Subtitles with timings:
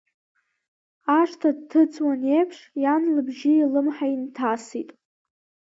[1.19, 4.89] Ашҭа дҭыҵуан еиԥш, иан лыбжьы илымҳа инҭасит…